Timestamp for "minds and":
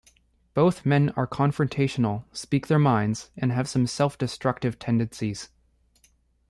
2.79-3.51